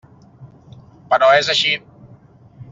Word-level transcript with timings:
Però 1.13 1.29
és 1.43 1.53
així. 1.55 1.77